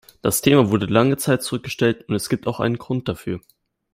Das 0.23 0.41
Thema 0.41 0.71
wurde 0.71 0.87
lange 0.87 1.17
Zeit 1.17 1.43
zurückgestellt, 1.43 2.09
und 2.09 2.15
es 2.15 2.27
gibt 2.27 2.47
auch 2.47 2.59
einen 2.59 2.79
Grund 2.79 3.07
dafür. 3.07 3.39